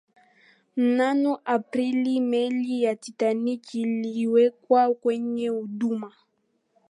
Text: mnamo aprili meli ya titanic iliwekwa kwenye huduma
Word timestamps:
mnamo 0.77 1.41
aprili 1.45 2.19
meli 2.21 2.83
ya 2.83 2.95
titanic 2.95 3.75
iliwekwa 3.75 4.93
kwenye 4.93 5.49
huduma 5.49 6.13